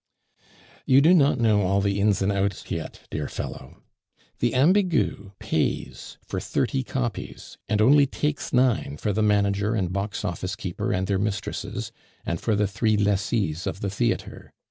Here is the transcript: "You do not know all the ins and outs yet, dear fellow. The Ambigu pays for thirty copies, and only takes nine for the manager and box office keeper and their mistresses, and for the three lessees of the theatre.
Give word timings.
"You 0.87 0.99
do 0.99 1.13
not 1.13 1.37
know 1.39 1.61
all 1.61 1.79
the 1.79 1.99
ins 2.01 2.23
and 2.23 2.31
outs 2.31 2.71
yet, 2.71 3.01
dear 3.11 3.27
fellow. 3.27 3.83
The 4.39 4.55
Ambigu 4.55 5.33
pays 5.37 6.17
for 6.25 6.39
thirty 6.39 6.81
copies, 6.81 7.59
and 7.69 7.83
only 7.83 8.07
takes 8.07 8.51
nine 8.51 8.97
for 8.97 9.13
the 9.13 9.21
manager 9.21 9.75
and 9.75 9.93
box 9.93 10.25
office 10.25 10.55
keeper 10.55 10.91
and 10.91 11.05
their 11.05 11.19
mistresses, 11.19 11.91
and 12.25 12.41
for 12.41 12.55
the 12.55 12.65
three 12.65 12.97
lessees 12.97 13.67
of 13.67 13.81
the 13.81 13.91
theatre. 13.91 14.51